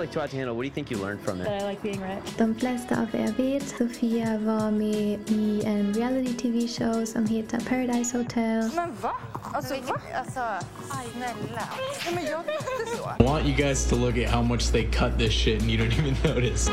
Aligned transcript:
After 0.00 0.06
like 0.06 0.14
Too 0.14 0.20
Hot 0.20 0.30
to 0.30 0.36
Handle, 0.36 0.56
what 0.56 0.62
do 0.62 0.66
you 0.68 0.72
think 0.72 0.90
you 0.90 0.96
learned 0.96 1.20
from 1.20 1.42
it? 1.42 1.44
That 1.44 1.60
I 1.60 1.64
like 1.66 1.82
being 1.82 2.00
rich. 2.00 2.36
De 2.38 2.54
flesta 2.54 3.02
av 3.02 3.14
er 3.14 3.32
vet, 3.36 3.68
Sofia 3.68 4.38
var 4.38 4.70
med 4.70 5.30
i 5.30 5.62
en 5.66 5.92
reality 5.94 6.32
tv-show 6.32 7.04
som 7.04 7.26
heter 7.26 7.60
Paradise 7.68 8.16
Hotel. 8.16 8.70
Men 8.74 8.94
va? 9.02 9.12
Alltså 9.54 9.74
va? 9.74 10.00
Alltså, 10.14 10.40
snälla. 11.12 11.68
Nej 12.04 12.14
men 12.14 12.24
jag 12.24 12.46
tyckte 12.46 12.96
så. 12.96 13.24
I 13.24 13.26
want 13.26 13.46
you 13.46 13.54
guys 13.56 13.86
to 13.90 13.96
look 13.96 14.16
at 14.16 14.30
how 14.30 14.42
much 14.42 14.72
they 14.72 14.84
cut 14.84 15.18
this 15.18 15.32
shit 15.32 15.60
and 15.60 15.70
you 15.70 15.78
don't 15.78 15.92
even 15.92 16.16
notice. 16.34 16.70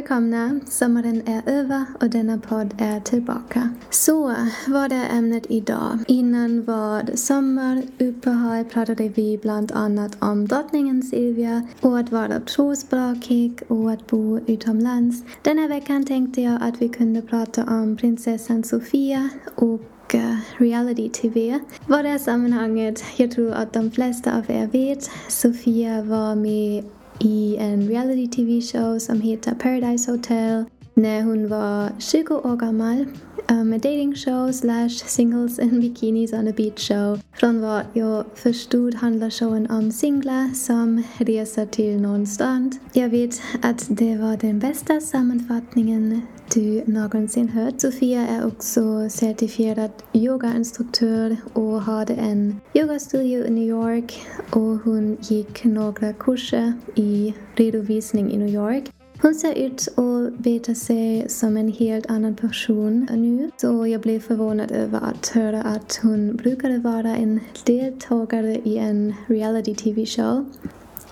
Välkomna! 0.00 0.60
Sommaren 0.66 1.22
är 1.28 1.42
över 1.46 1.84
och 2.00 2.10
denna 2.10 2.38
podd 2.38 2.74
är 2.78 3.00
tillbaka. 3.00 3.70
Så, 3.90 4.34
vad 4.68 4.92
är 4.92 5.18
ämnet 5.18 5.46
idag? 5.48 5.98
Innan 6.08 6.64
vad 6.64 7.18
sommaruppehåll 7.18 8.64
pratade 8.64 9.08
vi 9.08 9.38
bland 9.42 9.72
annat 9.72 10.16
om 10.22 10.48
drottningen 10.48 11.02
Silvia 11.02 11.68
och 11.80 11.98
att 11.98 12.12
vara 12.12 12.40
trosbrakig 12.40 13.62
och 13.68 13.90
att 13.90 14.06
bo 14.06 14.38
utomlands. 14.46 15.24
Den 15.42 15.58
här 15.58 15.68
veckan 15.68 16.06
tänkte 16.06 16.42
jag 16.42 16.58
att 16.62 16.82
vi 16.82 16.88
kunde 16.88 17.22
prata 17.22 17.64
om 17.64 17.96
prinsessan 17.96 18.64
Sofia 18.64 19.28
och 19.54 20.14
eh, 20.14 20.36
reality-tv. 20.56 21.60
Vad 21.86 22.06
är 22.06 22.18
sammanhanget? 22.18 23.04
Jag 23.16 23.30
tror 23.30 23.52
att 23.52 23.72
de 23.72 23.90
flesta 23.90 24.36
av 24.36 24.50
er 24.50 24.66
vet. 24.66 25.10
Sofia 25.28 26.02
var 26.02 26.34
med 26.34 26.84
en 27.28 27.88
reality 27.88 28.26
tv-show 28.26 28.98
som 28.98 29.20
heter 29.20 29.54
Paradise 29.54 30.10
Hotel 30.10 30.64
när 30.94 31.22
hon 31.22 31.48
var 31.48 31.90
20 31.98 32.34
år 32.34 32.56
gammal 32.56 33.06
um, 33.50 33.68
med 33.68 33.80
dating 33.80 34.14
show 34.14 34.52
slash 34.52 34.88
singles 34.88 35.58
and 35.58 35.80
bikinis 35.80 36.32
on 36.32 36.48
a 36.48 36.52
beach 36.56 36.88
show. 36.88 37.20
Från 37.32 37.60
vad 37.60 37.82
jag 37.92 38.24
förstod 38.34 38.94
handlar 38.94 39.30
showen 39.30 39.70
om 39.70 39.92
singlar 39.92 40.54
som 40.54 41.02
reser 41.18 41.66
till 41.66 42.00
någon 42.00 42.26
strand. 42.26 42.76
Jag 42.92 43.08
vet 43.08 43.40
att 43.62 43.86
det 43.88 44.16
var 44.16 44.36
den 44.36 44.58
bästa 44.58 45.00
sammanfattningen 45.00 46.22
du 46.54 46.82
någonsin 46.86 47.48
hört. 47.48 47.80
Sofia 47.80 48.26
är 48.26 48.46
också 48.46 49.08
certifierad 49.10 49.90
yogainstruktör 50.12 51.36
och 51.52 51.82
hade 51.82 52.14
en 52.14 52.60
yogastudio 52.74 53.46
i 53.46 53.50
New 53.50 53.68
York 53.68 54.20
och 54.50 54.78
hon 54.84 55.16
gick 55.20 55.64
några 55.64 56.12
kurser 56.12 56.72
i 56.94 57.34
redovisning 57.54 58.32
i 58.32 58.38
New 58.38 58.48
York. 58.48 58.84
Hon 59.22 59.34
ser 59.34 59.54
ut 59.54 59.88
att 59.98 60.38
beta 60.38 60.74
sig 60.74 61.28
som 61.28 61.56
en 61.56 61.72
helt 61.72 62.06
annan 62.06 62.34
person 62.34 63.08
nu, 63.10 63.50
så 63.56 63.86
jag 63.86 64.00
blev 64.00 64.20
förvånad 64.20 64.72
över 64.72 65.00
att 65.00 65.28
höra 65.28 65.62
att 65.62 66.00
hon 66.02 66.36
brukade 66.36 66.78
vara 66.78 67.16
en 67.16 67.40
deltagare 67.64 68.54
i 68.64 68.78
en 68.78 69.14
reality 69.26 69.74
tv-show. 69.74 70.44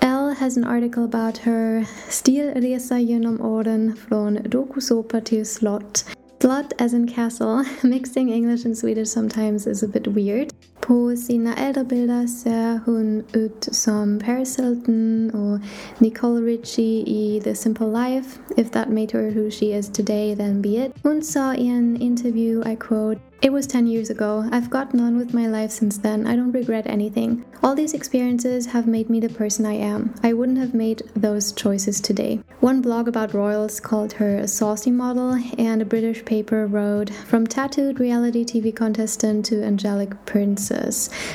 Elle 0.01 0.34
has 0.39 0.56
an 0.56 0.64
article 0.64 1.03
about 1.03 1.39
her 1.39 1.86
stilresa 2.09 2.98
genom 2.98 3.41
åren 3.41 3.97
från 4.09 4.39
dokusåpa 4.45 5.20
till 5.20 5.47
slott. 5.47 6.05
Slott 6.41 6.73
as 6.79 6.92
in 6.92 7.09
castle. 7.09 7.64
Mixing 7.83 8.33
English 8.33 8.67
and 8.67 8.79
Swedish 8.79 9.09
sometimes 9.09 9.67
is 9.67 9.83
a 9.83 9.86
bit 9.86 10.06
weird. 10.06 10.48
På 10.89 11.17
sina 11.17 11.55
äldre 11.55 11.84
bilder 11.84 12.27
ser 12.27 12.81
hon 12.86 13.22
ut 13.33 13.69
som 13.72 14.19
Paris 14.19 14.58
Hilton 14.58 15.30
och 15.30 15.61
Nicole 15.98 16.41
Richie 16.41 17.05
i 17.06 17.41
The 17.45 17.55
Simple 17.55 17.86
Life. 17.86 18.39
If 18.56 18.70
that 18.70 18.89
made 18.89 19.12
her 19.12 19.30
who 19.30 19.50
she 19.50 19.67
is 19.78 19.89
today, 19.89 20.36
then 20.36 20.62
be 20.62 20.69
it. 20.69 20.92
Hon 21.03 21.22
sa 21.22 21.55
i 21.55 21.69
en 21.69 21.97
interview, 21.97 22.62
I 22.72 22.77
quote, 22.77 23.20
It 23.41 23.53
was 23.53 23.69
10 23.69 23.86
years 23.86 24.11
ago. 24.11 24.48
I've 24.50 24.69
gotten 24.69 24.98
on 24.98 25.17
with 25.17 25.33
my 25.33 25.47
life 25.47 25.70
since 25.70 25.97
then. 25.97 26.27
I 26.27 26.34
don't 26.34 26.50
regret 26.50 26.86
anything. 26.89 27.45
All 27.62 27.77
these 27.77 27.95
experiences 27.95 28.67
have 28.67 28.89
made 28.89 29.08
me 29.08 29.20
the 29.20 29.28
person 29.28 29.64
I 29.64 29.75
am. 29.75 30.12
I 30.25 30.33
wouldn't 30.33 30.58
have 30.58 30.75
made 30.75 31.02
those 31.14 31.52
choices 31.52 32.00
today. 32.00 32.41
One 32.61 32.80
blog 32.80 33.06
about 33.06 33.34
royals 33.34 33.78
called 33.78 34.14
her 34.14 34.39
a 34.39 34.48
saucy 34.48 34.91
model, 34.91 35.39
and 35.57 35.80
a 35.80 35.85
British 35.85 36.24
paper 36.24 36.67
wrote, 36.67 37.11
From 37.11 37.46
tattooed 37.46 38.01
reality 38.01 38.45
TV 38.45 38.74
contestant 38.74 39.45
to 39.46 39.62
angelic 39.62 40.27
princess. 40.27 40.77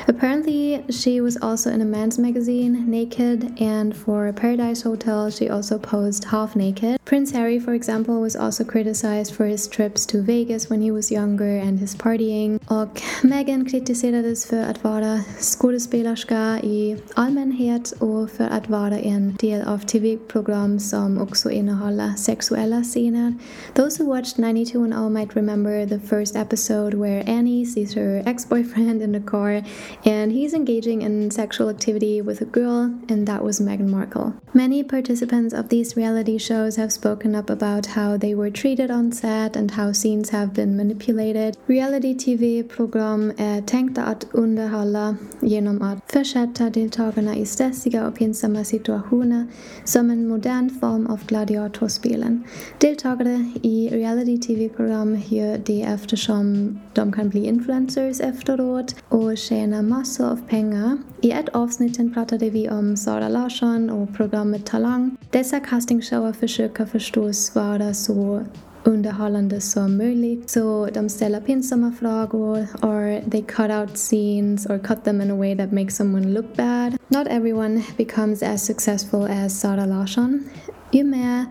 Apparently, 0.08 0.84
she 0.90 1.20
was 1.20 1.36
also 1.42 1.70
in 1.70 1.80
a 1.80 1.84
man's 1.84 2.18
magazine, 2.18 2.90
naked, 2.90 3.60
and 3.60 3.96
for 3.96 4.32
Paradise 4.32 4.82
Hotel, 4.82 5.30
she 5.30 5.48
also 5.48 5.78
posed 5.78 6.24
half 6.24 6.56
naked. 6.56 6.98
Prince 7.04 7.32
Harry, 7.32 7.60
for 7.60 7.74
example, 7.74 8.20
was 8.20 8.36
also 8.36 8.64
criticized 8.64 9.34
for 9.34 9.44
his 9.44 9.68
trips 9.68 10.06
to 10.06 10.22
Vegas 10.22 10.70
when 10.70 10.80
he 10.80 10.90
was 10.90 11.10
younger 11.10 11.58
and 11.58 11.78
his 11.78 11.94
partying. 11.96 12.58
Och 12.68 13.02
Meghan 13.22 13.64
kritiserades 13.64 14.46
för 14.46 14.62
att 14.62 14.84
vara 14.84 15.20
skådespelerska 15.40 16.60
i 16.62 16.96
allmänhet 17.14 17.92
och 17.92 18.30
för 18.30 18.44
att 18.44 18.68
vara 18.68 18.98
en 18.98 19.36
del 19.40 19.62
av 19.62 19.78
tv-program 19.78 20.78
som 20.78 21.18
också 21.18 21.50
innehåller 21.50 22.14
sexuella 22.16 22.82
scener. 22.82 23.34
Those 23.74 24.02
who 24.02 24.14
watched 24.14 24.38
92 24.38 24.78
and 24.78 24.90
0 24.90 25.10
might 25.10 25.36
remember 25.36 25.86
the 25.86 25.98
first 25.98 26.36
episode 26.36 26.94
where 26.94 27.22
Annie 27.26 27.66
sees 27.66 27.94
her 27.94 28.22
ex-boyfriend 28.26 29.02
in 29.02 29.12
the 29.12 29.30
car 29.34 29.62
and 30.04 30.32
he's 30.32 30.54
engaging 30.54 31.02
in 31.02 31.30
sexual 31.30 31.68
activity 31.68 32.22
with 32.28 32.40
a 32.40 32.50
girl 32.58 32.80
and 33.10 33.26
that 33.26 33.42
was 33.42 33.60
Meghan 33.60 33.88
Markle. 33.88 34.32
Many 34.52 34.84
participants 34.84 35.52
of 35.54 35.68
these 35.68 35.96
reality 35.96 36.38
shows 36.38 36.76
have 36.76 36.92
spoken 36.92 37.34
up 37.34 37.50
about 37.50 37.86
how 37.86 38.16
they 38.16 38.34
were 38.34 38.50
treated 38.50 38.90
on 38.90 39.12
set 39.12 39.56
and 39.56 39.70
how 39.70 39.92
scenes 39.92 40.30
have 40.30 40.54
been 40.54 40.76
manipulated. 40.76 41.56
Reality-tv-program 41.66 43.32
är 43.36 43.58
eh, 43.58 43.64
tänkta 43.64 44.02
att 44.02 44.26
underhålla 44.32 45.16
genom 45.40 45.82
att 45.82 46.12
försätta 46.12 46.70
deltagarna 46.70 47.36
i 47.36 47.46
stressiga 47.46 48.06
och 48.06 48.14
pinsamma 48.14 48.64
situationer 48.64 49.46
som 49.84 50.10
en 50.10 50.28
modern 50.28 50.70
form 50.80 51.06
av 51.06 51.26
gladiatorspelen. 51.26 52.44
Deltagare 52.78 53.52
i 53.62 53.88
reality-tv-program 53.92 55.18
gör 55.28 55.58
det 55.66 55.82
eftersom 55.82 56.78
de 56.92 57.12
kan 57.12 57.28
bli 57.28 57.46
influencers 57.46 58.20
efteråt 58.20 58.94
och 59.08 59.23
tjäna 59.36 59.82
massor 59.82 60.26
av 60.26 60.48
pengar. 60.48 60.98
I 61.20 61.30
ett 61.30 61.48
avsnitt 61.48 62.14
pratade 62.14 62.50
vi 62.50 62.70
om 62.70 62.96
Sara 62.96 63.28
Larsson 63.28 63.90
och 63.90 64.16
programmet 64.16 64.66
Talang. 64.66 65.16
Dessa 65.30 65.60
castingshower 65.60 66.32
försöker 66.32 66.86
förstås 66.86 67.54
vara 67.54 67.94
så 67.94 68.44
underhållande 68.84 69.60
som 69.60 69.96
möjligt. 69.96 70.50
Så 70.50 70.88
de 70.94 71.08
ställer 71.08 71.40
pinsamma 71.40 71.92
frågor 72.00 72.66
or 72.82 73.30
they 73.30 73.42
cut 73.42 73.70
out 73.70 73.96
scenes 73.98 74.66
or 74.66 74.78
cut 74.78 75.04
them 75.04 75.20
in 75.20 75.30
a 75.30 75.36
way 75.36 75.56
that 75.56 75.72
makes 75.72 75.96
someone 75.96 76.26
look 76.26 76.56
bad. 76.56 76.96
Not 77.08 77.26
everyone 77.26 77.82
becomes 77.96 78.42
as 78.42 78.66
successful 78.66 79.24
as 79.24 79.60
Sara 79.60 79.86
Larsson. 79.86 80.44
Ju 80.90 81.04
mer 81.04 81.44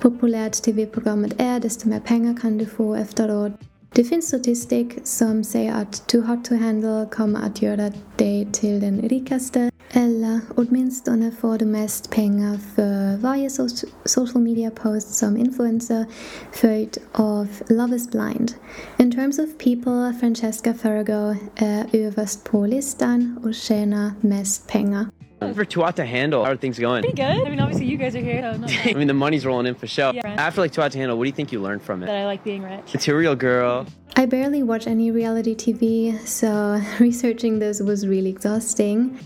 populärt 0.00 0.62
tv-programmet 0.62 1.32
är, 1.38 1.60
desto 1.60 1.88
mer 1.88 2.00
pengar 2.00 2.36
kan 2.40 2.58
du 2.58 2.66
få 2.66 2.94
efteråt. 2.94 3.52
Det 3.94 4.04
finns 4.04 4.28
statistik 4.28 4.98
som 5.04 5.44
säger 5.44 5.72
att 5.72 6.08
Too 6.08 6.20
Hot 6.20 6.44
to 6.44 6.54
Handle 6.54 7.08
kommer 7.10 7.40
att 7.46 7.62
göra 7.62 7.92
dig 8.16 8.48
till 8.52 8.80
den 8.80 9.00
rikaste 9.00 9.70
eller 9.92 10.40
åtminstone 10.56 11.30
får 11.30 11.58
du 11.58 11.64
mest 11.64 12.10
pengar 12.10 12.58
för 12.74 13.16
varje 13.16 13.50
so 13.50 13.68
social 14.04 14.42
media 14.42 14.70
post 14.70 15.14
som 15.14 15.36
influencer 15.36 16.04
följt 16.52 16.98
av 17.12 17.48
Love 17.68 17.96
is 17.96 18.10
blind. 18.10 18.52
In 18.98 19.12
terms 19.12 19.38
of 19.38 19.58
people, 19.58 20.14
Francesca 20.20 20.74
Farrago 20.74 21.36
är 21.56 21.86
överst 21.92 22.44
på 22.44 22.66
listan 22.66 23.40
och 23.44 23.54
tjänar 23.54 24.12
mest 24.20 24.66
pengar. 24.66 25.06
For 25.54 25.64
Too 25.64 25.80
Hot 25.80 25.96
to 25.96 26.04
Handle, 26.04 26.44
how 26.44 26.50
are 26.52 26.56
things 26.56 26.78
going? 26.78 27.02
Pretty 27.02 27.16
good. 27.16 27.46
I 27.46 27.48
mean, 27.48 27.60
obviously 27.60 27.86
you 27.86 27.96
guys 27.96 28.14
are 28.14 28.20
here. 28.20 28.42
So 28.42 28.58
not 28.58 28.70
I 28.86 28.92
mean, 28.92 29.08
the 29.08 29.14
money's 29.14 29.46
rolling 29.46 29.66
in 29.66 29.74
for 29.74 29.86
sure. 29.86 30.12
Yeah. 30.14 30.28
After 30.28 30.60
like 30.60 30.72
Too 30.72 30.82
Hot 30.82 30.92
to 30.92 30.98
Handle, 30.98 31.16
what 31.16 31.24
do 31.24 31.28
you 31.28 31.34
think 31.34 31.50
you 31.50 31.60
learned 31.60 31.82
from 31.82 32.02
it? 32.02 32.06
that 32.06 32.14
it? 32.14 32.22
I 32.22 32.26
like 32.26 32.44
being 32.44 32.62
rich. 32.62 32.92
Material 32.92 33.34
girl. 33.34 33.86
I 34.16 34.26
barely 34.26 34.62
watch 34.62 34.86
any 34.86 35.10
reality 35.10 35.54
TV, 35.54 36.18
so 36.26 36.80
researching 37.00 37.58
this 37.58 37.80
was 37.80 38.06
really 38.06 38.30
exhausting. 38.30 39.18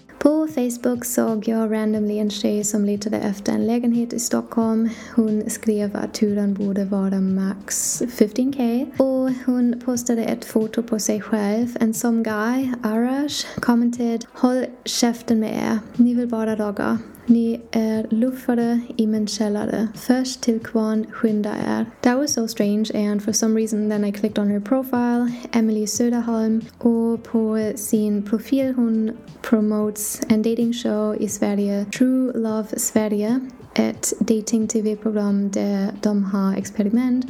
På 0.44 0.48
Facebook 0.48 1.04
såg 1.04 1.48
jag 1.48 1.72
randomly 1.72 2.18
en 2.18 2.30
tjej 2.30 2.64
som 2.64 2.84
letade 2.84 3.16
efter 3.16 3.52
en 3.52 3.66
lägenhet 3.66 4.12
i 4.12 4.20
Stockholm. 4.20 4.88
Hon 5.14 5.50
skrev 5.50 5.96
att 5.96 6.18
hyran 6.18 6.54
borde 6.54 6.84
vara 6.84 7.20
max 7.20 8.02
15k 8.02 8.86
och 8.96 9.30
hon 9.46 9.80
postade 9.84 10.24
ett 10.24 10.44
foto 10.44 10.82
på 10.82 10.98
sig 10.98 11.20
själv. 11.20 11.76
En 11.80 11.94
som 11.94 12.22
guy, 12.22 12.72
Arash, 12.82 13.46
commented 13.60 14.24
Håll 14.32 14.64
käften 14.84 15.40
med 15.40 15.56
er, 15.56 15.78
ni 15.96 16.14
vill 16.14 16.28
bara 16.28 16.56
ragga. 16.56 16.98
Ni 17.26 17.60
är 17.70 18.06
luffare 18.10 18.80
i 18.96 19.06
min 19.06 19.26
källare. 19.26 19.88
Först 19.94 20.40
till 20.40 20.60
kvarn, 20.60 21.06
skynda 21.10 21.50
er. 21.50 21.86
That 22.00 22.18
was 22.18 22.32
so 22.32 22.48
strange 22.48 22.90
and 22.94 23.24
for 23.24 23.32
some 23.32 23.60
reason 23.60 23.90
then 23.90 24.04
I 24.04 24.12
clicked 24.12 24.38
on 24.38 24.50
her 24.50 24.60
profile, 24.60 25.32
Emily 25.52 25.86
Söderholm, 25.86 26.60
och 26.78 27.22
på 27.22 27.72
sin 27.76 28.22
profil 28.22 28.74
hon 28.74 29.12
promotes 29.42 30.20
en 30.34 30.42
dating 30.42 30.74
show 30.74 31.14
i 31.20 31.28
Sverige, 31.28 31.86
True 31.92 32.32
Love 32.34 32.66
Sverige. 32.76 33.40
Ett 33.74 34.12
dating-tv-program 34.18 35.50
där 35.50 35.90
de 36.02 36.24
har 36.24 36.56
experiment 36.56 37.26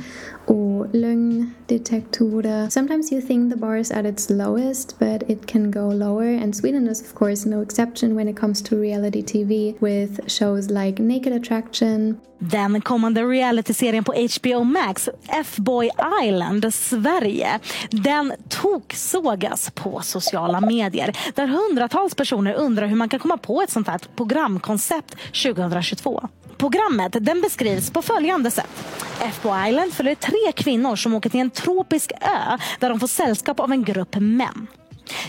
och 0.46 0.86
lögndetektorer. 0.92 2.70
Sometimes 2.70 3.12
you 3.12 3.22
think 3.22 3.52
the 3.52 3.58
bar 3.58 3.76
is 3.76 3.90
at 3.90 4.06
its 4.06 4.30
lowest, 4.30 4.98
but 4.98 5.30
it 5.30 5.46
can 5.46 5.70
go 5.70 5.92
lower. 5.92 6.42
And 6.42 6.56
Sweden 6.56 6.88
is, 6.88 7.02
of 7.02 7.14
course, 7.14 7.48
no 7.48 7.62
exception 7.62 8.16
when 8.16 8.28
it 8.28 8.38
comes 8.40 8.62
to 8.62 8.76
reality 8.76 9.22
TV 9.22 9.74
with 9.78 10.20
shows 10.28 10.70
like 10.70 11.02
Naked 11.02 11.32
Attraction. 11.32 12.16
Den 12.38 12.80
kommande 12.80 13.22
realityserien 13.22 14.04
på 14.04 14.12
HBO 14.12 14.64
Max, 14.64 15.08
F-Boy 15.28 15.90
Island 16.24 16.74
Sverige, 16.74 17.60
den 17.90 18.32
toksågas 18.48 19.70
på 19.74 20.00
sociala 20.00 20.60
medier 20.60 21.16
där 21.34 21.46
hundratals 21.46 22.14
personer 22.14 22.54
undrar 22.54 22.86
hur 22.86 22.96
man 22.96 23.08
kan 23.08 23.20
komma 23.20 23.36
på 23.36 23.62
ett 23.62 23.70
sånt 23.70 23.88
här 23.88 24.00
programkoncept 24.16 25.16
2022. 25.44 26.28
Programmet 26.58 27.16
den 27.20 27.40
beskrivs 27.40 27.90
på 27.90 28.02
följande 28.02 28.50
sätt. 28.50 28.84
FBO 29.32 29.66
Island 29.68 29.92
följer 29.92 30.14
tre 30.14 30.52
kvinnor 30.54 30.96
som 30.96 31.14
åker 31.14 31.30
till 31.30 31.40
en 31.40 31.50
tropisk 31.50 32.12
ö 32.12 32.58
där 32.80 32.90
de 32.90 33.00
får 33.00 33.06
sällskap 33.06 33.60
av 33.60 33.72
en 33.72 33.84
grupp 33.84 34.16
män. 34.16 34.66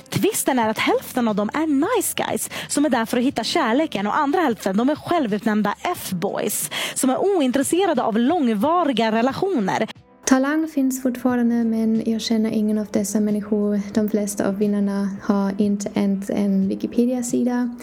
Tvisten 0.10 0.60
är 0.60 0.70
att 0.70 0.80
hälften 0.80 1.28
av 1.28 1.36
dem 1.36 1.50
är 1.54 1.68
nice 1.68 2.14
guys 2.16 2.50
som 2.68 2.86
är 2.86 2.90
där 2.90 3.06
för 3.06 3.18
att 3.18 3.24
hitta 3.24 3.44
kärleken 3.44 4.08
och 4.08 4.18
andra 4.18 4.40
hälften 4.40 4.78
de 4.78 4.90
är 4.90 4.96
självutnämnda 4.96 5.76
F-boys 5.82 6.70
som 6.94 7.10
är 7.10 7.18
ointresserade 7.38 8.04
av 8.04 8.18
långvariga 8.20 9.12
relationer. 9.12 9.88
Talang 10.26 10.68
finns 10.68 11.04
fortfarande 11.04 11.56
men 11.56 12.04
jag 12.06 12.22
känner 12.22 12.50
ingen 12.50 12.78
av 12.78 12.88
dessa 12.92 13.20
människor. 13.20 13.82
De 13.94 14.10
flesta 14.10 14.48
av 14.48 14.58
vinnarna 14.58 15.10
har 15.24 15.62
inte 15.62 15.90
ens 15.94 16.30
en 16.30 16.68
Wikipedia-sida. 16.68 17.76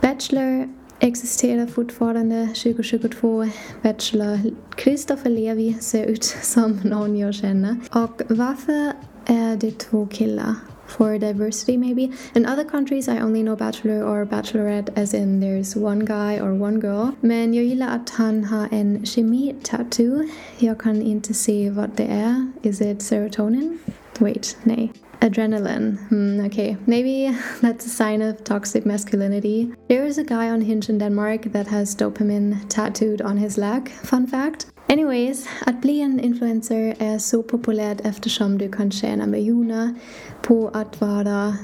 Bachelor 0.00 0.77
existerar 1.00 1.66
fortfarande 1.66 2.46
2022. 2.46 3.46
Bachelor 3.82 4.38
Christopher 4.82 5.30
Levi 5.30 5.74
ser 5.80 6.04
ut 6.04 6.24
som 6.42 6.80
någon 6.84 7.16
jag 7.16 7.34
känner. 7.34 7.76
Och 7.90 8.22
varför 8.28 8.92
är 9.26 9.56
det 9.56 9.78
två 9.78 10.06
killar? 10.06 10.54
For 10.88 11.18
diversity, 11.18 11.78
maybe. 11.78 12.12
In 12.34 12.46
other 12.46 12.64
countries, 12.64 13.08
I 13.08 13.22
only 13.22 13.42
know 13.42 13.56
bachelor 13.56 14.02
or 14.02 14.24
bachelorette, 14.24 14.88
as 14.96 15.14
in 15.14 15.40
there's 15.40 15.76
one 15.76 16.04
guy 16.04 16.40
or 16.40 16.62
one 16.62 16.80
girl. 16.80 17.08
Men 17.20 17.54
jag 17.54 17.64
gillar 17.64 17.88
att 17.88 18.10
han 18.10 18.44
har 18.44 18.68
en 18.70 19.06
kemi-tattoo. 19.06 20.28
Jag 20.58 20.80
kan 20.80 21.02
inte 21.02 21.34
se 21.34 21.70
vad 21.70 21.90
det 21.96 22.06
är. 22.06 22.52
Is 22.62 22.80
it 22.80 23.02
serotonin? 23.02 23.78
Wait, 24.18 24.56
nej. 24.62 24.92
Adrenaline. 25.20 25.98
Hmm, 26.08 26.40
okay. 26.46 26.76
Maybe 26.86 27.36
that's 27.60 27.86
a 27.86 27.88
sign 27.88 28.22
of 28.22 28.44
toxic 28.44 28.86
masculinity. 28.86 29.72
There 29.88 30.06
is 30.06 30.18
a 30.18 30.24
guy 30.24 30.48
on 30.50 30.60
Hinge 30.60 30.88
in 30.88 30.98
Denmark 30.98 31.52
that 31.52 31.66
has 31.66 31.96
dopamine 31.96 32.68
tattooed 32.68 33.20
on 33.22 33.36
his 33.36 33.58
leg. 33.58 33.88
Fun 33.88 34.26
fact. 34.26 34.66
Anyways, 34.88 35.46
att 35.66 35.82
bli 35.82 36.00
en 36.00 36.20
influencer 36.20 36.94
är 36.98 37.18
så 37.18 37.42
populärt 37.42 38.00
eftersom 38.04 38.58
du 38.58 38.72
kan 38.72 38.90
tjäna 38.90 39.26
miljoner 39.26 39.94
på 40.42 40.68
att 40.68 41.00
vara 41.00 41.56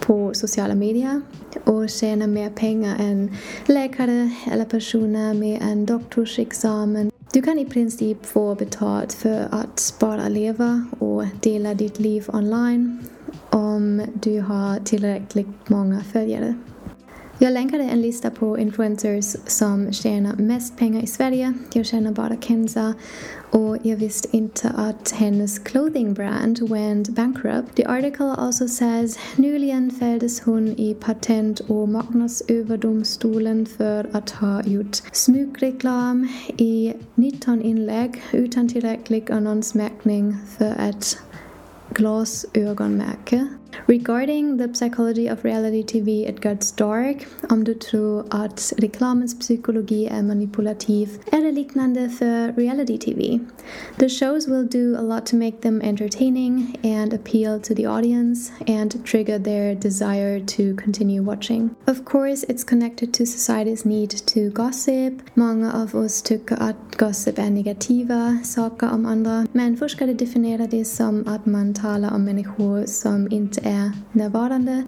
på 0.00 0.34
sociala 0.34 0.74
medier 0.74 1.22
och 1.64 1.90
tjäna 1.90 2.26
mer 2.26 2.50
pengar 2.50 2.96
än 2.98 3.36
läkare 3.66 4.30
eller 4.52 4.64
personer 4.64 5.34
med 5.34 5.62
en 5.62 5.86
doktorsexamen. 5.86 7.09
Du 7.32 7.42
kan 7.42 7.58
i 7.58 7.64
princip 7.64 8.26
få 8.26 8.54
betalt 8.54 9.12
för 9.12 9.48
att 9.50 9.94
bara 10.00 10.28
leva 10.28 10.86
och 10.98 11.24
dela 11.40 11.74
ditt 11.74 11.98
liv 11.98 12.24
online 12.32 12.98
om 13.50 14.02
du 14.14 14.40
har 14.40 14.78
tillräckligt 14.78 15.68
många 15.68 16.00
följare. 16.00 16.54
Jag 17.42 17.52
länkade 17.52 17.84
en 17.84 18.02
lista 18.02 18.30
på 18.30 18.58
influencers 18.58 19.36
som 19.46 19.92
tjänar 19.92 20.36
mest 20.36 20.76
pengar 20.76 21.02
i 21.02 21.06
Sverige. 21.06 21.54
Jag 21.72 21.86
känner 21.86 22.12
bara 22.12 22.36
Kenza 22.36 22.94
och 23.50 23.76
jag 23.82 23.96
visste 23.96 24.36
inte 24.36 24.68
att 24.68 25.10
hennes 25.10 25.58
clothing 25.58 26.14
brand 26.14 26.70
went 26.70 27.08
bankrupt. 27.08 27.76
The 27.76 27.86
article 27.86 28.34
also 28.38 28.68
says 28.68 29.18
nyligen 29.36 29.90
fälldes 29.90 30.40
hon 30.40 30.68
i 30.68 30.94
patent 30.94 31.60
och 31.60 31.88
marknadsöverdomstolen 31.88 33.66
för 33.66 34.10
att 34.12 34.30
ha 34.30 34.62
gjort 34.62 35.02
smygreklam 35.12 36.28
i 36.56 36.94
19 37.14 37.62
inlägg 37.62 38.22
utan 38.32 38.68
tillräcklig 38.68 39.30
annonsmärkning 39.30 40.36
för 40.58 40.74
ett 40.88 41.18
glasögonmärke. 41.94 43.48
Regarding 43.86 44.56
the 44.58 44.74
psychology 44.74 45.28
of 45.28 45.44
reality 45.44 45.82
TV, 45.82 46.28
it 46.28 46.40
gets 46.40 46.72
dark. 46.72 47.26
Um, 47.50 47.60
om 47.60 47.64
du 47.64 47.74
tror 47.74 48.24
att 48.30 48.72
reklamens 48.76 49.38
psykologi 49.38 50.06
är 50.06 50.22
manipulativ 50.22 51.08
eller 51.32 51.52
liknande 51.52 52.08
för 52.08 52.52
reality 52.52 52.98
TV. 52.98 53.40
The 53.98 54.08
shows 54.08 54.48
will 54.48 54.66
do 54.66 54.96
a 54.98 55.02
lot 55.02 55.26
to 55.26 55.36
make 55.36 55.56
them 55.62 55.82
entertaining 55.82 56.78
and 56.84 57.14
appeal 57.14 57.60
to 57.60 57.74
the 57.74 57.86
audience 57.86 58.52
and 58.66 59.04
trigger 59.06 59.38
their 59.38 59.74
desire 59.74 60.40
to 60.40 60.82
continue 60.84 61.22
watching. 61.22 61.70
Of 61.86 62.04
course, 62.04 62.46
it's 62.48 62.64
connected 62.64 63.14
to 63.14 63.24
society's 63.24 63.84
need 63.84 64.10
to 64.10 64.40
gossip. 64.62 65.14
Många 65.34 65.72
av 65.72 65.96
oss 65.96 66.22
tycker 66.22 66.56
att 66.62 66.96
gossip 66.98 67.38
är 67.38 67.50
negativa 67.50 68.38
saker 68.44 68.92
om 68.92 69.06
andra, 69.06 69.46
men 69.52 69.76
forskare 69.76 70.14
definierar 70.14 70.68
det 70.70 70.84
som 70.84 71.24
att 71.26 71.46
man 71.46 71.74
talar 71.74 72.14
om 72.14 72.24
människor 72.24 72.86
som 72.86 73.32
inte 73.32 73.59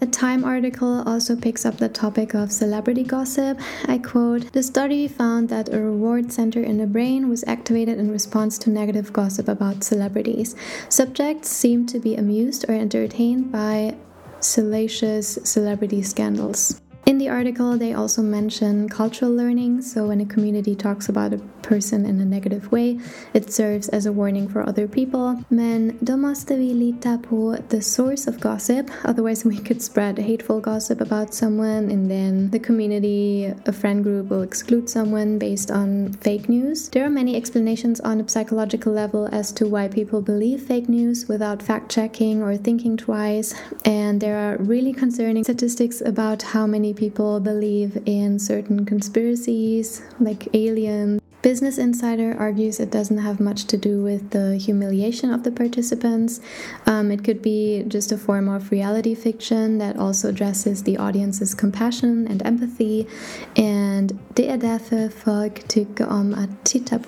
A 0.03 0.07
Time 0.07 0.45
article 0.45 1.03
also 1.07 1.37
picks 1.37 1.65
up 1.65 1.79
the 1.79 1.89
topic 1.89 2.35
of 2.35 2.53
celebrity 2.53 3.05
gossip. 3.05 3.59
I 3.87 3.99
quote, 3.99 4.53
The 4.53 4.63
study 4.63 5.09
found 5.09 5.49
that 5.49 5.73
a 5.73 5.81
reward 5.81 6.33
center 6.33 6.63
in 6.63 6.79
the 6.79 6.87
brain 6.87 7.29
was 7.29 7.45
activated 7.47 7.99
in 7.99 8.11
response 8.11 8.59
to 8.59 8.71
negative 8.71 9.13
gossip 9.13 9.49
about 9.49 9.85
celebrities. 9.85 10.57
Subjects 10.89 11.49
seemed 11.49 11.89
to 11.91 11.99
be 11.99 12.17
amused 12.17 12.65
or 12.69 12.75
entertained 12.75 13.53
by 13.53 13.97
salacious 14.41 15.39
celebrity 15.45 16.03
scandals. 16.03 16.82
In 17.05 17.19
the 17.19 17.29
article, 17.29 17.77
they 17.77 17.95
also 17.95 18.23
mention 18.23 18.89
cultural 18.89 19.33
learning. 19.33 19.83
So, 19.83 20.07
when 20.07 20.21
a 20.21 20.25
community 20.25 20.77
talks 20.77 21.09
about 21.09 21.33
a 21.33 21.39
person 21.63 22.07
in 22.07 22.21
a 22.21 22.25
negative 22.25 22.71
way, 22.71 23.01
it 23.35 23.53
serves 23.53 23.89
as 23.89 24.07
a 24.07 24.13
warning 24.13 24.49
for 24.49 24.63
other 24.63 24.87
people. 24.87 25.43
Men 25.49 25.99
då 26.01 26.17
måste 26.17 26.57
vi 26.57 26.75
lita 26.75 27.19
på 27.19 27.57
the 27.69 27.83
source 27.83 28.31
of 28.31 28.41
gossip. 28.41 28.91
Otherwise, 29.05 29.45
we 29.45 29.57
could 29.57 29.83
spread 29.83 30.19
hateful 30.19 30.61
gossip 30.61 31.01
about 31.01 31.35
someone, 31.35 31.91
and 31.91 32.09
then 32.09 32.51
the 32.51 32.61
community, 32.61 33.53
a 33.67 33.73
friend 33.73 34.05
group, 34.05 34.31
will 34.31 34.43
exclude 34.43 34.89
someone 34.89 35.39
based 35.39 35.71
on 35.71 36.13
fake 36.21 36.49
news. 36.49 36.89
There 36.91 37.05
are 37.05 37.11
many 37.11 37.37
explanations 37.37 38.01
on 38.01 38.21
a 38.21 38.29
psychological 38.29 38.93
level 38.93 39.29
as 39.33 39.53
to 39.53 39.67
why 39.67 39.89
people 39.89 40.23
believe 40.23 40.63
fake 40.63 40.89
news 40.89 41.27
without 41.29 41.63
fact 41.63 41.91
checking 41.91 42.43
or 42.43 42.57
thinking 42.57 42.97
twice. 42.97 43.55
And 43.85 44.21
there 44.21 44.37
are 44.37 44.57
really 44.59 44.93
concerning 44.93 45.43
statistics 45.43 46.01
about 46.01 46.43
how 46.43 46.67
many 46.67 46.92
people 46.93 47.41
believe 47.41 48.03
in 48.07 48.39
certain 48.39 48.85
conspiracies, 48.85 50.03
like 50.21 50.49
aliens. 50.55 51.21
Business 51.43 51.77
Insider 51.77 52.37
argues 52.39 52.79
it 52.79 52.93
doesn't 52.93 53.19
have 53.19 53.41
much 53.41 53.65
to 53.65 53.77
do 53.77 54.01
with 54.01 54.31
the 54.31 54.57
humiliation 54.57 55.35
of 55.35 55.43
the 55.43 55.51
participants. 55.51 56.41
Um, 56.87 57.11
it 57.11 57.25
could 57.25 57.43
be 57.43 57.83
just 57.89 58.13
a 58.13 58.17
form 58.17 58.49
of 58.49 58.71
reality 58.71 59.17
fiction 59.17 59.79
that 59.79 59.97
also 59.97 60.29
addresses 60.29 60.85
the 60.85 60.99
audience's 60.99 61.53
compassion 61.53 62.29
and 62.29 62.47
empathy. 62.47 63.09
And 63.57 64.19
det 64.35 64.51
är 64.51 64.57
därför 64.57 65.09
folk 65.09 65.69
tycker 65.69 66.09
om 66.09 66.35
att 66.35 66.65
titta 66.65 66.99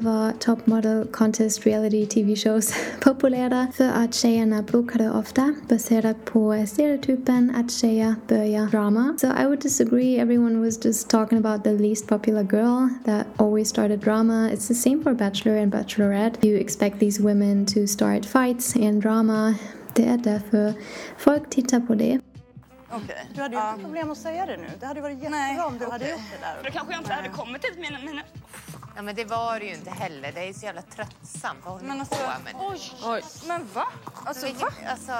var 0.00 0.32
top 0.32 0.66
model 0.66 1.06
contest 1.06 1.66
reality 1.66 2.06
TV 2.06 2.36
shows 2.36 2.74
populära 3.00 3.66
för 3.74 3.88
att 3.88 4.14
tjejerna 4.14 4.62
ofta 5.18 5.54
baserat 5.68 6.24
på 6.24 6.64
stereotypen 6.68 7.52
att 7.56 7.70
tjejer 7.70 8.14
börjar 8.28 8.66
drama. 8.66 9.14
So 9.18 9.26
I 9.26 9.44
would 9.44 9.60
disagree. 9.60 10.18
Everyone 10.18 10.60
was 10.60 10.84
just 10.84 11.08
talking 11.08 11.38
about 11.38 11.64
the 11.64 11.72
least 11.72 12.06
popular 12.06 12.42
girl 12.42 12.88
that 13.04 13.26
always 13.38 13.68
started 13.68 14.00
drama. 14.00 14.48
It's 14.52 14.68
the 14.68 14.74
same 14.74 15.02
for 15.02 15.14
Bachelor 15.14 15.56
and 15.56 15.72
Bachelorette. 15.72 16.44
You 16.44 16.56
expect 16.56 16.98
these 16.98 17.20
women 17.20 17.66
to 17.66 17.86
start 17.86 18.26
fights 18.26 18.76
and 18.76 19.02
drama. 19.02 19.54
Det 19.94 20.08
är 20.08 20.16
därför 20.16 20.74
folk 21.18 21.50
tittar 21.50 21.80
på 21.80 21.94
det. 21.94 22.20
Okej. 22.90 23.26
Du 23.34 23.42
hade 23.42 23.56
ju 23.56 23.70
inte 23.70 23.82
problem 23.84 24.10
att 24.10 24.18
säga 24.18 24.46
det 24.46 24.56
nu. 24.56 24.66
Det 24.80 24.86
hade 24.86 25.00
varit 25.00 25.22
jättebra 25.22 25.66
om 25.66 25.78
du 25.78 25.86
hade 25.86 26.10
gjort 26.10 26.20
det 26.32 26.46
där. 26.46 26.64
Då 26.64 26.70
kanske 26.70 26.92
jag 26.92 27.00
inte 27.00 27.12
hade 27.12 27.28
kommit 27.28 27.64
hit 27.64 27.78
mina... 27.78 27.98
mina... 27.98 28.22
Ja, 28.96 29.02
men 29.02 29.14
det 29.14 29.24
var 29.24 29.58
det 29.60 29.64
ju 29.66 29.74
inte 29.74 29.90
heller. 29.90 30.32
Det 30.32 30.48
är 30.48 30.52
så 30.52 30.66
jävla 30.66 30.82
tröttsamt. 30.82 31.58
Vad 31.64 31.72
håller 31.74 31.86
Men 31.88 32.00
alltså, 32.00 32.14
på 32.14 32.42
med? 32.44 32.54
oj, 32.70 32.80
oj. 33.04 33.22
Men 33.48 33.66
va? 33.74 33.84
Alltså, 34.24 34.46
Vilket, 34.46 34.62
va? 34.62 34.68
alltså, 34.88 35.12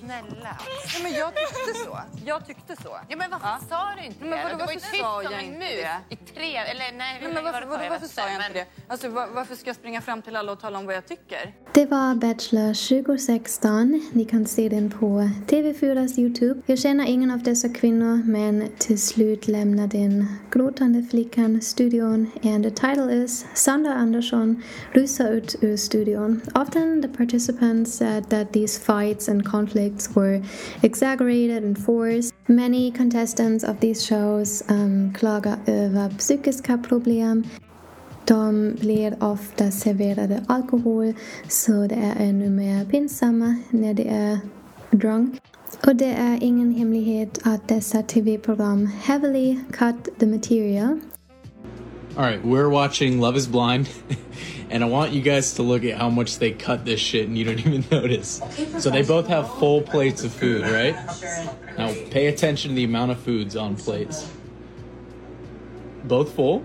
snälla. 0.00 0.56
Ja, 0.94 0.98
men 1.02 1.12
jag 1.12 1.32
tyckte 1.34 1.84
så. 1.84 1.98
Jag 2.24 2.46
tyckte 2.46 2.76
så. 2.82 2.98
Ja, 3.08 3.16
men 3.16 3.30
varför 3.30 3.46
Ja. 3.48 3.58
sa 3.68 3.84
du 4.00 4.06
inte 4.06 4.24
Men 4.24 4.30
vadå, 4.30 4.42
det? 4.44 4.48
Du 4.48 4.54
var 4.54 4.72
ju 4.72 4.78
varför 4.78 4.90
tyst 4.90 5.02
sa 5.02 5.22
som 5.22 5.32
jag 5.32 5.42
en 5.42 5.46
inte 5.46 5.58
mus 5.58 5.68
det? 6.08 6.14
i 6.14 6.16
tre... 6.16 6.56
Eller 6.56 6.78
nej, 6.80 6.90
hur 6.92 6.98
Nej, 6.98 7.20
men 7.20 7.34
länge 7.34 7.52
var 7.52 7.52
varför, 7.52 7.90
varför 7.90 8.06
sa 8.06 8.20
jag 8.22 8.32
inte 8.34 8.42
men- 8.44 8.52
det? 8.52 8.66
Alltså, 8.92 9.08
va- 9.08 9.28
varför 9.34 9.54
ska 9.54 9.66
jag 9.68 9.76
springa 9.76 10.00
fram 10.00 10.22
till 10.22 10.36
alla 10.36 10.52
och 10.52 10.60
tala 10.60 10.78
om 10.78 10.86
vad 10.86 10.94
jag 10.94 11.06
tycker? 11.06 11.54
Det 11.74 11.86
var 11.86 12.14
Bachelor 12.14 12.74
2016. 13.02 14.10
Ni 14.12 14.24
kan 14.24 14.46
se 14.46 14.68
den 14.68 14.90
på 14.90 15.06
TV4s 15.48 16.18
Youtube. 16.20 16.60
Jag 16.66 16.78
känner 16.78 17.04
ingen 17.06 17.30
av 17.30 17.42
dessa 17.42 17.68
kvinnor 17.68 18.22
men 18.24 18.68
till 18.78 19.02
slut 19.02 19.48
lämnar 19.48 19.86
den 19.86 20.38
gråtande 20.50 21.02
flickan 21.10 21.60
studion 21.60 22.30
and 22.44 22.64
the 22.64 22.70
title 22.70 22.97
is 23.06 23.44
Sandra 23.54 23.92
Andersson 23.92 24.62
rusar 24.94 25.30
ut 25.30 25.78
studion. 25.78 26.42
Often 26.54 27.02
the 27.02 27.08
participants 27.08 27.94
said 27.94 28.24
that 28.30 28.52
these 28.52 28.78
fights 28.78 29.28
and 29.28 29.44
conflicts 29.44 30.14
were 30.14 30.42
exaggerated 30.82 31.62
and 31.62 31.78
forced. 31.78 32.34
Many 32.48 32.90
contestants 32.90 33.64
of 33.64 33.80
these 33.80 34.06
shows 34.06 34.62
um, 34.68 35.12
över 35.66 36.18
psykiska 36.18 36.78
problem 36.78 37.44
de 38.24 38.76
blir 38.80 39.24
ofta 39.24 39.70
serverade 39.70 40.44
alkohol 40.48 41.14
så 41.48 41.86
det 41.86 41.94
är 41.94 42.28
ännu 42.28 42.50
mer 42.50 42.84
pinsamma 42.84 43.56
när 43.70 43.94
de 43.94 44.08
är 44.08 44.38
drunk. 44.90 45.40
Och 45.86 45.96
det 45.96 46.12
är 46.12 46.44
ingen 46.44 46.74
hemlighet 46.74 47.38
att 47.42 47.68
dessa 47.68 48.02
tv-program 48.02 48.86
heavily 48.86 49.58
cut 49.72 50.18
the 50.18 50.26
material. 50.26 51.00
All 52.16 52.24
right, 52.24 52.44
we're 52.44 52.68
watching 52.68 53.20
Love 53.20 53.36
is 53.36 53.46
Blind, 53.46 53.88
and 54.70 54.82
I 54.82 54.88
want 54.88 55.12
you 55.12 55.22
guys 55.22 55.54
to 55.54 55.62
look 55.62 55.84
at 55.84 55.96
how 55.98 56.10
much 56.10 56.38
they 56.38 56.50
cut 56.50 56.84
this 56.84 56.98
shit 57.00 57.28
and 57.28 57.38
you 57.38 57.44
don't 57.44 57.58
even 57.66 57.84
notice. 57.90 58.40
So 58.78 58.90
they 58.90 59.02
both 59.02 59.28
have 59.28 59.48
full 59.58 59.82
plates 59.82 60.24
of 60.24 60.32
food, 60.32 60.62
right? 60.62 60.96
Now 61.76 61.92
pay 62.10 62.26
attention 62.26 62.70
to 62.70 62.74
the 62.74 62.84
amount 62.84 63.12
of 63.12 63.20
foods 63.20 63.54
on 63.56 63.76
plates. 63.76 64.28
Both 66.04 66.34
full? 66.34 66.64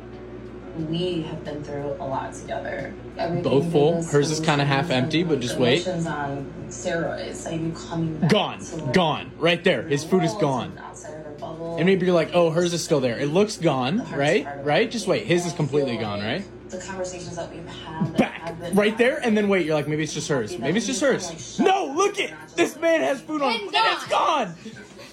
we 0.78 1.22
have 1.22 1.44
been 1.46 1.64
through 1.64 1.96
a 2.00 2.06
lot 2.06 2.34
together. 2.34 2.94
Everything 3.18 3.44
Both 3.44 3.72
full? 3.72 4.04
Hers 4.04 4.32
is 4.32 4.40
kinda 4.40 4.66
half 4.66 4.90
empty, 4.90 5.24
but 5.24 5.40
just 5.40 5.58
wait. 5.58 5.88
on 5.88 6.52
steroids. 6.70 7.46
Like 7.46 7.62
you 7.62 7.72
coming 7.74 8.18
back 8.18 8.30
Gone. 8.32 8.60
Gone. 8.92 9.32
Right 9.38 9.64
there. 9.64 9.84
His 9.84 10.04
food 10.04 10.24
is 10.24 10.34
gone. 10.36 10.80
And 11.63 11.72
outside 11.72 11.72
of 11.72 11.72
her 11.72 11.72
bubble. 11.72 11.77
And 11.77 11.86
maybe 11.86 12.05
you're 12.05 12.15
like, 12.15 12.32
oh, 12.34 12.50
hers 12.50 12.74
is 12.74 12.84
still 12.84 13.00
there. 13.00 13.20
It 13.20 13.27
looks 13.27 13.58
gone, 13.58 14.00
right? 14.12 14.48
Right? 14.63 14.89
Just 14.89 15.08
wait. 15.08 15.25
His 15.25 15.46
is 15.46 15.53
completely 15.53 15.98
gone, 15.98 16.20
like 16.20 16.27
right? 16.27 16.70
The 16.70 16.77
conversations 16.79 17.36
that 17.36 17.53
we've 17.53 17.67
had 17.67 18.17
Back. 18.17 18.41
have 18.41 18.60
been 18.60 18.75
Right 18.75 18.98
there, 18.98 19.20
and 19.24 19.38
then 19.38 19.48
wait. 19.48 19.65
You're 19.65 19.75
like, 19.75 19.88
maybe 19.88 20.03
it's 20.03 20.13
just 20.13 20.27
hers. 20.27 20.58
Maybe 20.58 20.77
it's 20.77 20.88
just 20.88 21.01
hers. 21.01 21.60
No, 21.60 21.93
look 21.96 22.20
it. 22.20 22.34
This 22.55 22.77
man 22.77 23.01
has 23.01 23.22
food 23.22 23.41
on. 23.41 23.51
And 23.51 23.70
it's 23.72 24.08
gone. 24.08 24.55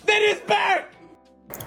Then 0.06 0.22
it's 0.22 0.40
back. 0.40 0.94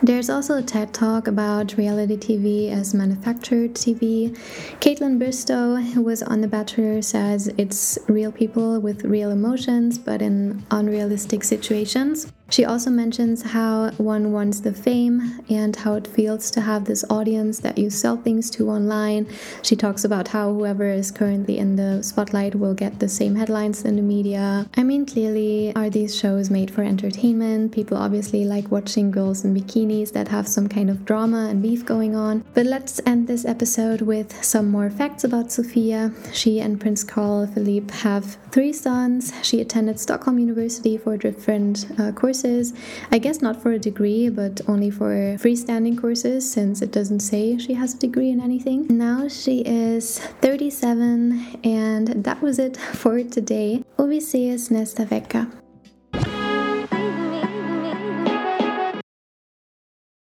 There's 0.02 0.30
also 0.30 0.58
a 0.58 0.62
TED 0.62 0.94
talk 0.94 1.28
about 1.28 1.78
reality 1.78 2.18
TV 2.18 2.72
as 2.72 2.94
manufactured 2.94 3.76
TV. 3.76 4.36
Kaitlyn 4.80 5.20
Bristowe, 5.20 5.84
who 5.94 6.02
was 6.02 6.24
on 6.24 6.42
The 6.42 6.48
Bachelor, 6.48 7.02
says 7.02 7.54
it's 7.58 8.00
real 8.08 8.32
people 8.32 8.80
with 8.80 9.04
real 9.04 9.30
emotions 9.30 9.98
but 9.98 10.22
in 10.22 10.66
unrealistic 10.72 11.44
situations. 11.44 12.32
She 12.54 12.66
also 12.66 12.92
mentions 12.92 13.42
how 13.42 13.90
one 13.98 14.32
wants 14.32 14.60
the 14.60 14.74
fame 14.74 15.40
and 15.50 15.76
how 15.76 15.96
it 15.96 16.06
feels 16.06 16.52
to 16.52 16.62
have 16.62 16.86
this 16.86 17.04
audience 17.10 17.62
that 17.62 17.80
you 17.80 17.90
sell 17.90 18.16
things 18.16 18.52
to 18.52 18.70
online. 18.70 19.26
She 19.64 19.76
talks 19.76 20.06
about 20.06 20.28
how 20.28 20.54
whoever 20.54 20.88
is 20.88 21.10
currently 21.10 21.58
in 21.58 21.78
the 21.78 22.04
spotlight 22.04 22.54
will 22.54 22.76
get 22.76 23.00
the 23.00 23.10
same 23.10 23.34
headlines 23.34 23.84
in 23.86 23.96
the 23.96 24.04
media. 24.04 24.68
I 24.78 24.84
mean, 24.84 25.08
clearly, 25.08 25.74
are 25.76 25.90
these 25.90 26.16
shows 26.16 26.52
made 26.52 26.70
for 26.70 26.84
entertainment? 26.84 27.72
People 27.72 27.98
obviously 27.98 28.46
like 28.46 28.70
watching 28.70 29.10
girls 29.10 29.44
in 29.44 29.56
bikinis 29.56 30.12
that 30.12 30.28
have 30.28 30.48
some 30.48 30.70
kind 30.70 30.92
of 30.92 31.06
drama 31.06 31.48
and 31.50 31.60
beef 31.60 31.84
going 31.84 32.16
on. 32.16 32.46
But 32.54 32.68
let's 32.68 33.02
end 33.04 33.28
this 33.28 33.46
episode 33.46 34.02
with 34.02 34.46
some 34.46 34.70
more 34.70 34.92
facts 34.92 35.24
about 35.24 35.52
Sofia. 35.52 36.12
She 36.32 36.60
and 36.60 36.80
Prince 36.80 37.04
Carl 37.04 37.48
Philip 37.48 37.90
have 37.90 38.38
three 38.52 38.74
sons. 38.74 39.34
She 39.42 39.60
attended 39.60 40.00
Stockholm 40.00 40.38
University 40.38 41.00
for 41.00 41.18
different 41.18 41.88
uh, 42.00 42.12
courses. 42.12 42.43
I 42.44 43.18
guess 43.20 43.42
not 43.42 43.62
for 43.62 43.72
a 43.72 43.80
degree, 43.80 44.30
but 44.30 44.62
only 44.68 44.92
for 44.92 45.38
freestanding 45.38 45.98
courses 46.00 46.50
since 46.50 46.82
it 46.82 46.92
doesn't 46.92 47.22
say 47.22 47.58
she 47.58 47.74
has 47.74 47.94
a 47.94 47.98
degree 47.98 48.30
in 48.30 48.42
anything. 48.42 48.88
Now 48.90 49.28
she 49.28 49.62
is 49.66 50.20
37 50.42 51.60
and 51.64 52.24
that 52.24 52.42
was 52.42 52.60
it 52.60 52.78
for 52.94 53.24
today. 53.24 53.84
Och 53.96 54.12
vi 54.12 54.18
ses 54.18 54.70
nästa 54.70 55.06
vecka. 55.06 55.63